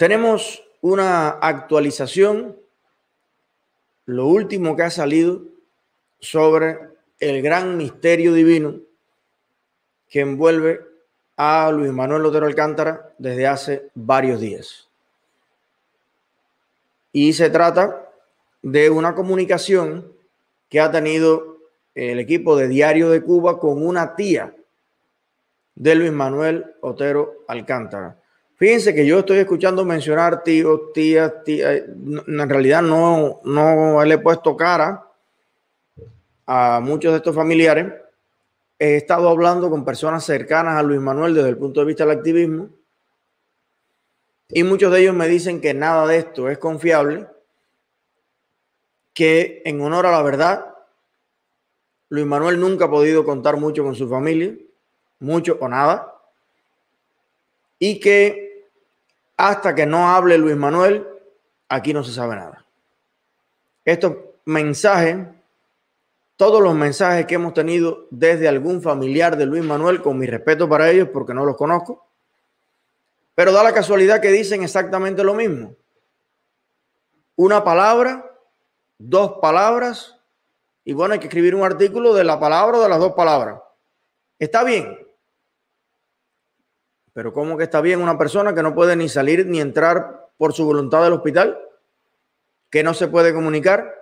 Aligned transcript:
Tenemos 0.00 0.64
una 0.80 1.28
actualización, 1.28 2.56
lo 4.06 4.28
último 4.28 4.74
que 4.74 4.84
ha 4.84 4.90
salido 4.90 5.42
sobre 6.20 6.78
el 7.18 7.42
gran 7.42 7.76
misterio 7.76 8.32
divino 8.32 8.76
que 10.08 10.20
envuelve 10.20 10.80
a 11.36 11.70
Luis 11.70 11.92
Manuel 11.92 12.22
Lotero 12.22 12.46
Alcántara 12.46 13.12
desde 13.18 13.46
hace 13.46 13.90
varios 13.94 14.40
días. 14.40 14.88
Y 17.12 17.34
se 17.34 17.50
trata 17.50 18.10
de 18.62 18.88
una 18.88 19.14
comunicación 19.14 20.14
que 20.70 20.80
ha 20.80 20.90
tenido 20.90 21.58
el 21.94 22.20
equipo 22.20 22.56
de 22.56 22.68
Diario 22.68 23.10
de 23.10 23.20
Cuba 23.20 23.58
con 23.58 23.86
una 23.86 24.16
tía 24.16 24.56
de 25.74 25.94
Luis 25.94 26.10
Manuel 26.10 26.74
Otero 26.80 27.44
Alcántara. 27.46 28.19
Fíjense 28.60 28.94
que 28.94 29.06
yo 29.06 29.20
estoy 29.20 29.38
escuchando 29.38 29.86
mencionar 29.86 30.42
tíos, 30.42 30.92
tías, 30.92 31.32
tías. 31.44 31.80
En 31.80 32.46
realidad 32.46 32.82
no, 32.82 33.40
no 33.42 34.04
le 34.04 34.14
he 34.16 34.18
puesto 34.18 34.54
cara 34.54 35.02
a 36.44 36.78
muchos 36.80 37.10
de 37.12 37.16
estos 37.16 37.34
familiares. 37.34 37.90
He 38.78 38.96
estado 38.96 39.30
hablando 39.30 39.70
con 39.70 39.82
personas 39.82 40.26
cercanas 40.26 40.76
a 40.76 40.82
Luis 40.82 41.00
Manuel 41.00 41.32
desde 41.32 41.48
el 41.48 41.56
punto 41.56 41.80
de 41.80 41.86
vista 41.86 42.04
del 42.04 42.18
activismo. 42.18 42.68
Y 44.50 44.62
muchos 44.62 44.92
de 44.92 45.00
ellos 45.00 45.14
me 45.14 45.26
dicen 45.26 45.62
que 45.62 45.72
nada 45.72 46.06
de 46.06 46.18
esto 46.18 46.50
es 46.50 46.58
confiable, 46.58 47.28
que 49.14 49.62
en 49.64 49.80
honor 49.80 50.04
a 50.04 50.10
la 50.10 50.20
verdad, 50.20 50.74
Luis 52.10 52.26
Manuel 52.26 52.60
nunca 52.60 52.84
ha 52.84 52.90
podido 52.90 53.24
contar 53.24 53.56
mucho 53.56 53.82
con 53.84 53.94
su 53.94 54.06
familia, 54.06 54.52
mucho 55.18 55.56
o 55.62 55.66
nada, 55.66 56.14
y 57.78 57.98
que 58.00 58.49
hasta 59.48 59.74
que 59.74 59.86
no 59.86 60.10
hable 60.10 60.36
Luis 60.36 60.56
Manuel, 60.56 61.06
aquí 61.68 61.94
no 61.94 62.04
se 62.04 62.12
sabe 62.12 62.36
nada. 62.36 62.66
Estos 63.86 64.14
mensajes, 64.44 65.16
todos 66.36 66.60
los 66.62 66.74
mensajes 66.74 67.24
que 67.24 67.36
hemos 67.36 67.54
tenido 67.54 68.06
desde 68.10 68.48
algún 68.48 68.82
familiar 68.82 69.38
de 69.38 69.46
Luis 69.46 69.64
Manuel, 69.64 70.02
con 70.02 70.18
mi 70.18 70.26
respeto 70.26 70.68
para 70.68 70.90
ellos, 70.90 71.08
porque 71.10 71.32
no 71.32 71.46
los 71.46 71.56
conozco, 71.56 72.06
pero 73.34 73.52
da 73.52 73.62
la 73.62 73.72
casualidad 73.72 74.20
que 74.20 74.30
dicen 74.30 74.62
exactamente 74.62 75.24
lo 75.24 75.32
mismo. 75.32 75.74
Una 77.36 77.64
palabra, 77.64 78.30
dos 78.98 79.38
palabras, 79.40 80.18
y 80.84 80.92
bueno, 80.92 81.14
hay 81.14 81.20
que 81.20 81.28
escribir 81.28 81.54
un 81.54 81.64
artículo 81.64 82.12
de 82.12 82.24
la 82.24 82.38
palabra 82.38 82.76
o 82.76 82.82
de 82.82 82.88
las 82.90 82.98
dos 82.98 83.14
palabras. 83.14 83.58
Está 84.38 84.64
bien, 84.64 84.98
pero 87.12 87.32
¿cómo 87.32 87.56
que 87.56 87.64
está 87.64 87.80
bien 87.80 88.00
una 88.00 88.16
persona 88.16 88.54
que 88.54 88.62
no 88.62 88.74
puede 88.74 88.96
ni 88.96 89.08
salir 89.08 89.46
ni 89.46 89.60
entrar 89.60 90.30
por 90.36 90.52
su 90.52 90.64
voluntad 90.64 91.02
del 91.02 91.12
hospital? 91.12 91.58
Que 92.70 92.82
no 92.82 92.94
se 92.94 93.08
puede 93.08 93.34
comunicar, 93.34 93.94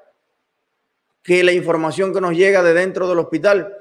que 1.23 1.43
la 1.43 1.53
información 1.53 2.13
que 2.13 2.21
nos 2.21 2.35
llega 2.35 2.63
de 2.63 2.75
dentro 2.75 3.09
del 3.09 3.19
hospital, 3.19 3.75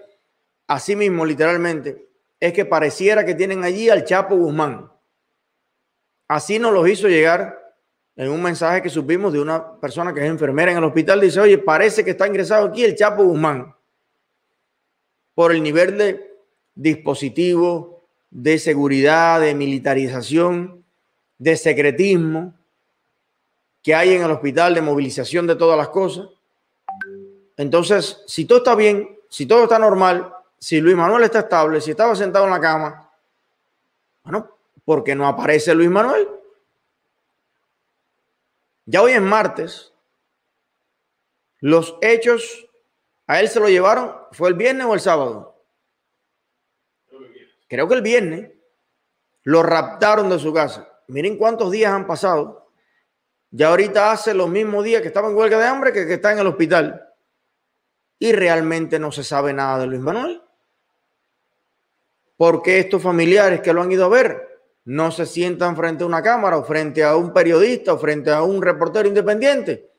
así 0.67 0.95
mismo 0.95 1.25
literalmente, 1.25 2.08
es 2.39 2.53
que 2.53 2.66
pareciera 2.66 3.25
que 3.25 3.36
tienen 3.36 3.64
allí 3.64 3.89
al 3.89 4.06
Chapo 4.06 4.36
Guzmán. 4.36 4.92
Así 6.28 6.59
nos 6.59 6.73
lo 6.73 6.86
hizo 6.88 7.08
llegar 7.08 7.58
en 8.16 8.30
un 8.31 8.41
mensaje 8.41 8.81
que 8.81 8.89
supimos 8.89 9.31
de 9.31 9.39
una 9.39 9.80
persona 9.80 10.14
que 10.14 10.22
es 10.22 10.25
enfermera 10.28 10.72
en 10.72 10.78
el 10.78 10.84
hospital. 10.84 11.22
Dice, 11.22 11.39
oye, 11.39 11.58
parece 11.58 12.03
que 12.03 12.12
está 12.12 12.28
ingresado 12.28 12.67
aquí 12.67 12.84
el 12.84 12.95
Chapo 12.95 13.23
Guzmán 13.23 13.73
por 15.34 15.52
el 15.52 15.62
nivel 15.62 15.97
de 15.97 16.41
dispositivo, 16.73 17.97
de 18.30 18.59
seguridad, 18.59 19.42
de 19.42 19.56
militarización, 19.56 20.83
de 21.38 21.56
secretismo 21.56 22.53
que 23.84 23.95
hay 23.95 24.14
en 24.14 24.23
el 24.23 24.31
hospital, 24.31 24.73
de 24.73 24.81
movilización 24.81 25.47
de 25.47 25.56
todas 25.56 25.78
las 25.78 25.89
cosas. 25.89 26.28
Entonces, 27.56 28.22
si 28.28 28.45
todo 28.45 28.59
está 28.59 28.75
bien, 28.75 29.17
si 29.30 29.45
todo 29.45 29.64
está 29.64 29.80
normal, 29.80 30.34
si 30.59 30.81
Luis 30.81 30.96
Manuel 30.96 31.24
está 31.24 31.40
estable, 31.40 31.81
si 31.81 31.91
estaba 31.91 32.16
sentado 32.16 32.46
en 32.46 32.52
la 32.52 32.59
cama, 32.59 33.09
bueno, 34.24 34.57
¿por 34.84 35.03
qué 35.03 35.16
no 35.16 35.28
aparece 35.28 35.73
Luis 35.73 35.90
Manuel? 35.90 36.28
Ya 38.85 39.02
hoy 39.02 39.13
es 39.13 39.22
martes. 39.22 39.94
Los 41.59 41.97
hechos 42.02 42.68
a 43.25 43.41
él 43.41 43.50
se 43.50 43.59
lo 43.59 43.68
llevaron, 43.68 44.16
¿fue 44.31 44.50
el 44.50 44.56
viernes 44.56 44.85
o 44.85 44.94
el 44.94 45.00
sábado? 45.00 45.56
Creo 47.67 47.88
que 47.88 47.95
el 47.95 48.01
viernes, 48.01 48.51
lo 49.44 49.63
raptaron 49.63 50.29
de 50.29 50.39
su 50.39 50.53
casa. 50.53 50.89
Miren 51.07 51.38
cuántos 51.38 51.72
días 51.72 51.94
han 51.94 52.05
pasado. 52.05 52.69
Ya 53.50 53.69
ahorita 53.69 54.11
hace 54.11 54.33
los 54.33 54.50
mismos 54.50 54.83
días 54.83 55.01
que 55.01 55.07
estaba 55.07 55.29
en 55.29 55.35
huelga 55.35 55.57
de 55.57 55.66
hambre 55.66 55.94
que 55.94 56.05
que 56.05 56.16
está 56.16 56.33
en 56.33 56.39
el 56.39 56.47
hospital. 56.47 57.01
Y 58.19 58.33
realmente 58.33 59.00
no 59.00 59.11
se 59.11 59.23
sabe 59.23 59.53
nada 59.53 59.79
de 59.79 59.88
Luis 59.88 60.01
Manuel. 60.01 60.41
Porque 62.35 62.79
estos 62.79 63.01
familiares 63.01 63.61
que 63.61 63.72
lo 63.72 63.81
han 63.81 63.91
ido 63.91 64.05
a 64.05 64.09
ver 64.09 64.47
no 64.84 65.11
se 65.11 65.25
sientan 65.25 65.75
frente 65.75 66.03
a 66.03 66.07
una 66.07 66.22
cámara 66.22 66.57
o 66.57 66.63
frente 66.63 67.03
a 67.03 67.16
un 67.16 67.34
periodista 67.34 67.94
o 67.94 67.97
frente 67.97 68.31
a 68.31 68.41
un 68.41 68.61
reportero 68.61 69.07
independiente 69.07 69.91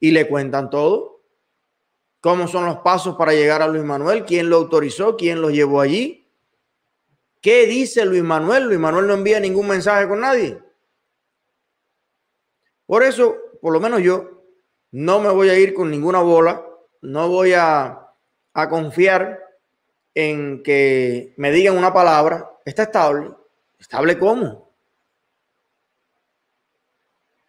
y 0.00 0.10
le 0.10 0.26
cuentan 0.28 0.70
todo. 0.70 1.22
¿Cómo 2.20 2.48
son 2.48 2.66
los 2.66 2.78
pasos 2.78 3.16
para 3.16 3.32
llegar 3.32 3.62
a 3.62 3.68
Luis 3.68 3.84
Manuel? 3.84 4.24
¿Quién 4.24 4.50
lo 4.50 4.56
autorizó? 4.56 5.16
¿Quién 5.16 5.40
lo 5.40 5.50
llevó 5.50 5.80
allí? 5.80 6.25
¿Qué 7.46 7.64
dice 7.68 8.04
Luis 8.04 8.24
Manuel? 8.24 8.64
Luis 8.64 8.80
Manuel 8.80 9.06
no 9.06 9.14
envía 9.14 9.38
ningún 9.38 9.68
mensaje 9.68 10.08
con 10.08 10.18
nadie. 10.18 10.60
Por 12.86 13.04
eso, 13.04 13.36
por 13.62 13.72
lo 13.72 13.78
menos 13.78 14.02
yo, 14.02 14.42
no 14.90 15.20
me 15.20 15.30
voy 15.30 15.50
a 15.50 15.56
ir 15.56 15.72
con 15.72 15.88
ninguna 15.88 16.18
bola, 16.22 16.66
no 17.02 17.28
voy 17.28 17.52
a, 17.52 18.10
a 18.52 18.68
confiar 18.68 19.40
en 20.12 20.60
que 20.64 21.34
me 21.36 21.52
digan 21.52 21.78
una 21.78 21.94
palabra, 21.94 22.50
está 22.64 22.82
estable. 22.82 23.30
¿Estable 23.78 24.18
cómo? 24.18 24.72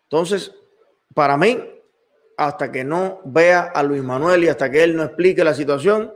Entonces, 0.04 0.54
para 1.16 1.38
mí, 1.38 1.60
hasta 2.38 2.72
que 2.72 2.84
no 2.84 3.22
vea 3.26 3.72
a 3.74 3.82
Luis 3.82 4.04
Manuel 4.04 4.44
y 4.44 4.48
hasta 4.48 4.70
que 4.70 4.84
él 4.84 4.96
no 4.96 5.02
explique 5.02 5.44
la 5.44 5.56
situación, 5.56 6.14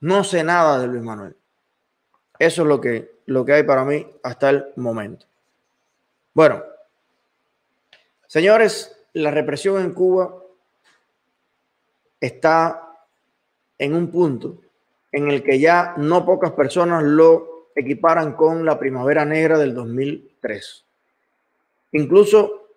no 0.00 0.24
sé 0.24 0.42
nada 0.42 0.78
de 0.78 0.86
Luis 0.86 1.02
Manuel. 1.02 1.38
Eso 2.38 2.62
es 2.62 2.68
lo 2.68 2.80
que, 2.80 3.10
lo 3.26 3.44
que 3.44 3.54
hay 3.54 3.62
para 3.64 3.84
mí 3.84 4.06
hasta 4.22 4.50
el 4.50 4.66
momento. 4.76 5.26
Bueno, 6.34 6.62
señores, 8.26 8.96
la 9.14 9.30
represión 9.30 9.80
en 9.80 9.92
Cuba 9.92 10.34
está 12.20 12.96
en 13.78 13.94
un 13.94 14.10
punto 14.10 14.58
en 15.10 15.30
el 15.30 15.42
que 15.42 15.58
ya 15.58 15.94
no 15.96 16.24
pocas 16.24 16.52
personas 16.52 17.02
lo 17.02 17.70
equiparan 17.74 18.34
con 18.34 18.64
la 18.64 18.78
primavera 18.78 19.24
negra 19.24 19.58
del 19.58 19.74
2003. 19.74 20.84
Incluso 21.92 22.68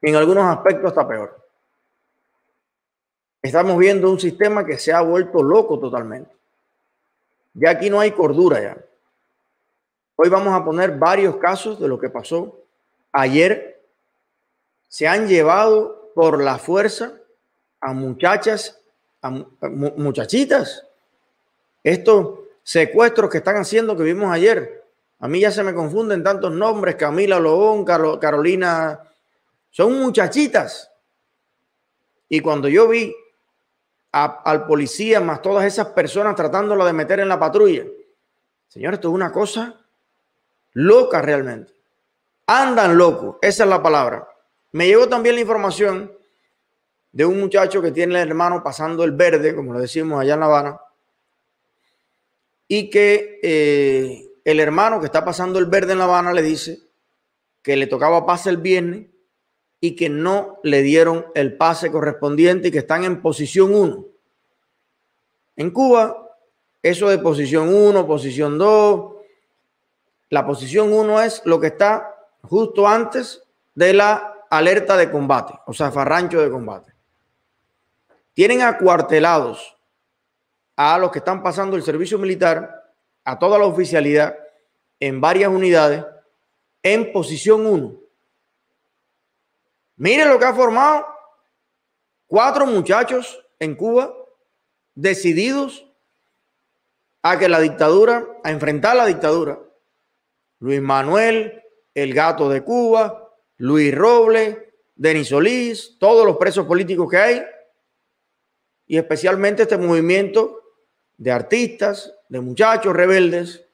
en 0.00 0.16
algunos 0.16 0.44
aspectos 0.44 0.90
está 0.90 1.06
peor. 1.06 1.40
Estamos 3.42 3.76
viendo 3.76 4.10
un 4.10 4.20
sistema 4.20 4.64
que 4.64 4.78
se 4.78 4.92
ha 4.92 5.00
vuelto 5.00 5.42
loco 5.42 5.78
totalmente. 5.78 6.30
Ya 7.54 7.70
aquí 7.70 7.90
no 7.90 8.00
hay 8.00 8.12
cordura 8.12 8.60
ya. 8.60 8.76
Hoy 10.16 10.28
vamos 10.28 10.54
a 10.54 10.64
poner 10.64 10.98
varios 10.98 11.36
casos 11.36 11.80
de 11.80 11.88
lo 11.88 11.98
que 11.98 12.08
pasó 12.08 12.60
ayer. 13.12 13.82
Se 14.88 15.08
han 15.08 15.26
llevado 15.26 16.12
por 16.14 16.42
la 16.42 16.58
fuerza 16.58 17.14
a 17.80 17.92
muchachas, 17.92 18.80
a, 19.20 19.30
muchachitas. 19.30 20.86
Estos 21.82 22.40
secuestros 22.62 23.30
que 23.30 23.38
están 23.38 23.56
haciendo 23.56 23.96
que 23.96 24.04
vimos 24.04 24.30
ayer. 24.30 24.84
A 25.18 25.28
mí 25.28 25.40
ya 25.40 25.50
se 25.50 25.62
me 25.62 25.74
confunden 25.74 26.22
tantos 26.22 26.52
nombres, 26.52 26.96
Camila 26.96 27.38
Lobón, 27.38 27.84
Carolina, 27.84 29.00
son 29.70 29.98
muchachitas. 30.00 30.90
Y 32.28 32.40
cuando 32.40 32.68
yo 32.68 32.88
vi 32.88 33.14
al 34.12 34.66
policía, 34.66 35.20
más 35.20 35.40
todas 35.40 35.64
esas 35.64 35.88
personas 35.88 36.36
tratándolo 36.36 36.84
de 36.84 36.92
meter 36.92 37.20
en 37.20 37.28
la 37.28 37.40
patrulla. 37.40 37.84
Señor, 38.68 38.94
esto 38.94 39.08
es 39.08 39.14
una 39.14 39.32
cosa 39.32 39.80
loca 40.74 41.22
realmente. 41.22 41.72
Andan 42.46 42.96
locos, 42.98 43.36
esa 43.40 43.64
es 43.64 43.70
la 43.70 43.82
palabra. 43.82 44.28
Me 44.72 44.86
llegó 44.86 45.08
también 45.08 45.34
la 45.34 45.40
información 45.40 46.12
de 47.12 47.24
un 47.24 47.40
muchacho 47.40 47.80
que 47.80 47.92
tiene 47.92 48.20
el 48.20 48.28
hermano 48.28 48.62
pasando 48.62 49.04
el 49.04 49.12
verde, 49.12 49.54
como 49.54 49.72
lo 49.72 49.80
decimos 49.80 50.20
allá 50.20 50.34
en 50.34 50.40
La 50.40 50.46
Habana, 50.46 50.80
y 52.68 52.90
que 52.90 53.38
eh, 53.42 54.28
el 54.44 54.60
hermano 54.60 55.00
que 55.00 55.06
está 55.06 55.24
pasando 55.24 55.58
el 55.58 55.66
verde 55.66 55.92
en 55.92 55.98
La 55.98 56.04
Habana 56.04 56.32
le 56.32 56.42
dice 56.42 56.80
que 57.62 57.76
le 57.76 57.86
tocaba 57.86 58.26
pase 58.26 58.50
el 58.50 58.56
viernes 58.56 59.11
y 59.84 59.96
que 59.96 60.08
no 60.08 60.60
le 60.62 60.80
dieron 60.82 61.26
el 61.34 61.56
pase 61.56 61.90
correspondiente 61.90 62.68
y 62.68 62.70
que 62.70 62.78
están 62.78 63.02
en 63.02 63.20
posición 63.20 63.74
1. 63.74 64.06
En 65.56 65.70
Cuba, 65.72 66.36
eso 66.80 67.08
de 67.08 67.18
posición 67.18 67.68
1, 67.74 68.06
posición 68.06 68.58
2, 68.58 69.12
la 70.30 70.46
posición 70.46 70.92
1 70.92 71.22
es 71.22 71.42
lo 71.46 71.58
que 71.58 71.66
está 71.66 72.14
justo 72.44 72.86
antes 72.86 73.42
de 73.74 73.92
la 73.92 74.46
alerta 74.50 74.96
de 74.96 75.10
combate, 75.10 75.54
o 75.66 75.72
sea, 75.72 75.90
farrancho 75.90 76.40
de 76.40 76.50
combate. 76.50 76.92
Tienen 78.34 78.62
acuartelados 78.62 79.76
a 80.76 80.96
los 80.96 81.10
que 81.10 81.18
están 81.18 81.42
pasando 81.42 81.74
el 81.74 81.82
servicio 81.82 82.20
militar, 82.20 82.84
a 83.24 83.36
toda 83.36 83.58
la 83.58 83.64
oficialidad, 83.64 84.38
en 85.00 85.20
varias 85.20 85.50
unidades, 85.50 86.04
en 86.84 87.12
posición 87.12 87.66
1. 87.66 88.01
Miren 90.02 90.30
lo 90.30 90.36
que 90.40 90.46
ha 90.46 90.52
formado 90.52 91.06
cuatro 92.26 92.66
muchachos 92.66 93.40
en 93.60 93.76
Cuba 93.76 94.12
decididos 94.96 95.86
a 97.22 97.38
que 97.38 97.48
la 97.48 97.60
dictadura, 97.60 98.26
a 98.42 98.50
enfrentar 98.50 98.96
la 98.96 99.06
dictadura. 99.06 99.60
Luis 100.58 100.82
Manuel, 100.82 101.62
el 101.94 102.14
gato 102.14 102.48
de 102.48 102.64
Cuba, 102.64 103.32
Luis 103.58 103.94
Robles, 103.94 104.58
Denis 104.96 105.28
Solís, 105.28 105.96
todos 106.00 106.26
los 106.26 106.36
presos 106.36 106.66
políticos 106.66 107.08
que 107.08 107.18
hay, 107.18 107.46
y 108.88 108.96
especialmente 108.96 109.62
este 109.62 109.78
movimiento 109.78 110.62
de 111.16 111.30
artistas, 111.30 112.12
de 112.28 112.40
muchachos 112.40 112.92
rebeldes 112.92 113.68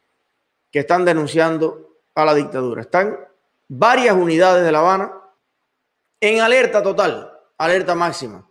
que 0.71 0.81
están 0.81 1.07
denunciando 1.07 2.03
a 2.15 2.27
la 2.27 2.35
dictadura. 2.35 2.83
Están 2.83 3.19
varias 3.67 4.15
unidades 4.15 4.63
de 4.63 4.73
La 4.73 4.81
Habana 4.81 5.19
en 6.21 6.41
alerta 6.41 6.83
total, 6.83 7.33
alerta 7.57 7.95
máxima. 7.95 8.49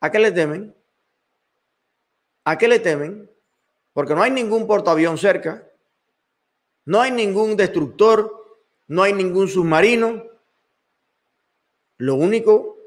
¿A 0.00 0.10
qué 0.10 0.18
le 0.18 0.32
temen? 0.32 0.74
¿A 2.44 2.56
qué 2.56 2.68
le 2.68 2.78
temen? 2.78 3.30
Porque 3.92 4.14
no 4.14 4.22
hay 4.22 4.30
ningún 4.30 4.66
portaavión 4.66 5.18
cerca, 5.18 5.66
no 6.84 7.00
hay 7.00 7.10
ningún 7.10 7.56
destructor, 7.56 8.58
no 8.88 9.02
hay 9.02 9.12
ningún 9.12 9.48
submarino. 9.48 10.24
Lo 11.98 12.14
único, 12.14 12.78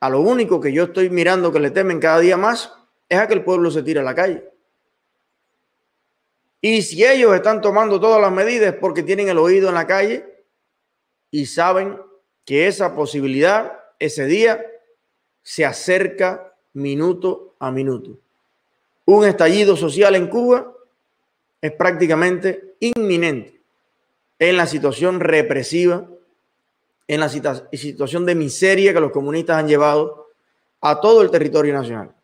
a 0.00 0.08
lo 0.08 0.20
único 0.20 0.60
que 0.60 0.72
yo 0.72 0.84
estoy 0.84 1.10
mirando 1.10 1.52
que 1.52 1.60
le 1.60 1.70
temen 1.70 2.00
cada 2.00 2.20
día 2.20 2.36
más 2.36 2.72
es 3.08 3.18
a 3.18 3.26
que 3.26 3.34
el 3.34 3.44
pueblo 3.44 3.70
se 3.70 3.82
tire 3.82 4.00
a 4.00 4.04
la 4.04 4.14
calle. 4.14 4.48
Y 6.60 6.82
si 6.82 7.04
ellos 7.04 7.34
están 7.34 7.60
tomando 7.60 8.00
todas 8.00 8.20
las 8.20 8.32
medidas 8.32 8.74
porque 8.80 9.02
tienen 9.02 9.28
el 9.28 9.38
oído 9.38 9.68
en 9.68 9.74
la 9.74 9.86
calle 9.86 10.44
y 11.30 11.46
saben 11.46 12.00
que 12.50 12.66
esa 12.66 12.96
posibilidad, 12.96 13.78
ese 14.00 14.26
día, 14.26 14.60
se 15.40 15.64
acerca 15.64 16.52
minuto 16.72 17.54
a 17.60 17.70
minuto. 17.70 18.18
Un 19.04 19.24
estallido 19.24 19.76
social 19.76 20.16
en 20.16 20.26
Cuba 20.26 20.74
es 21.60 21.70
prácticamente 21.70 22.74
inminente 22.80 23.60
en 24.40 24.56
la 24.56 24.66
situación 24.66 25.20
represiva, 25.20 26.08
en 27.06 27.20
la 27.20 27.28
situación 27.28 28.26
de 28.26 28.34
miseria 28.34 28.92
que 28.92 29.00
los 29.00 29.12
comunistas 29.12 29.58
han 29.58 29.68
llevado 29.68 30.26
a 30.80 31.00
todo 31.00 31.22
el 31.22 31.30
territorio 31.30 31.72
nacional. 31.72 32.16